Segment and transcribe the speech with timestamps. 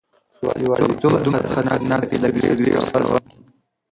[0.63, 3.23] یوازیتوب دومره خطرناک دی لکه سګرټ څکول.